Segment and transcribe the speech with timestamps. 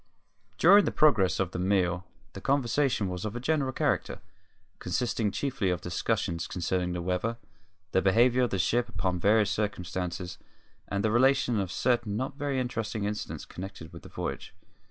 [0.57, 4.19] During the progress of the meal the conversation was of a general character,
[4.79, 7.37] consisting chiefly of discussions concerning the weather,
[7.91, 10.39] the behaviour of the ship under various circumstances,
[10.87, 14.55] and the relation of certain not very interesting incidents connected with the voyage.